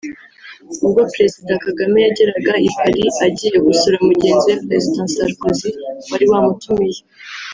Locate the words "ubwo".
0.85-1.01